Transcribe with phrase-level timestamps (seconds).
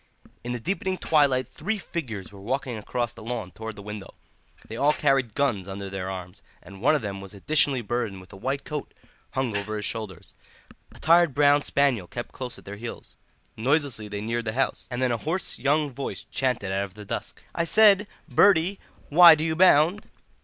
[0.43, 4.15] In the deepening twilight three figures were walking across the lawn towards the window;
[4.67, 8.33] they all carried guns under their arms, and one of them was additionally burdened with
[8.33, 8.95] a white coat
[9.33, 10.33] hung over his shoulders.
[10.91, 13.15] A tired brown spaniel kept close at their heels.
[13.55, 17.05] Noiselessly they neared the house, and then a hoarse young voice chanted out of the
[17.05, 18.79] dusk: "I said, Bertie,
[19.09, 20.07] why do you bound?"